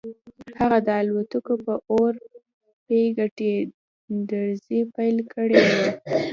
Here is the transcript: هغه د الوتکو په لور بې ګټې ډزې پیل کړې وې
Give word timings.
هغه 0.59 0.77
د 0.87 0.89
الوتکو 1.01 1.53
په 1.65 1.73
لور 1.85 2.13
بې 2.85 3.01
ګټې 3.17 3.53
ډزې 4.29 4.79
پیل 4.95 5.17
کړې 5.33 5.59
وې 5.67 5.89